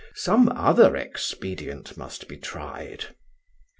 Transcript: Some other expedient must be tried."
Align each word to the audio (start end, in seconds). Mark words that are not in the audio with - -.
Some 0.15 0.49
other 0.55 0.95
expedient 0.97 1.95
must 1.95 2.27
be 2.27 2.35
tried." 2.35 3.05